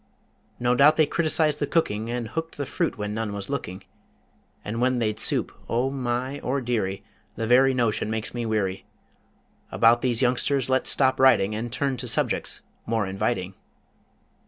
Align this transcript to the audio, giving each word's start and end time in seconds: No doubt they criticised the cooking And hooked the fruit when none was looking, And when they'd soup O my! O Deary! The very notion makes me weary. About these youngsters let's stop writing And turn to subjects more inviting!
No 0.59 0.73
doubt 0.73 0.95
they 0.95 1.05
criticised 1.05 1.59
the 1.59 1.67
cooking 1.67 2.09
And 2.09 2.29
hooked 2.29 2.57
the 2.57 2.65
fruit 2.65 2.97
when 2.97 3.13
none 3.13 3.33
was 3.33 3.51
looking, 3.51 3.83
And 4.65 4.81
when 4.81 4.97
they'd 4.97 5.19
soup 5.19 5.51
O 5.69 5.91
my! 5.91 6.39
O 6.39 6.59
Deary! 6.59 7.03
The 7.35 7.45
very 7.45 7.75
notion 7.75 8.09
makes 8.09 8.33
me 8.33 8.43
weary. 8.43 8.87
About 9.71 10.01
these 10.01 10.23
youngsters 10.23 10.69
let's 10.69 10.89
stop 10.89 11.19
writing 11.19 11.53
And 11.53 11.71
turn 11.71 11.97
to 11.97 12.07
subjects 12.07 12.61
more 12.87 13.05
inviting! 13.05 13.53